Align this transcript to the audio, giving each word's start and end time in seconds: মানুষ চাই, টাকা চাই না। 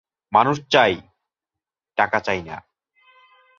মানুষ 0.33 0.57
চাই, 0.69 1.01
টাকা 1.97 2.19
চাই 2.19 2.41
না। 2.41 2.57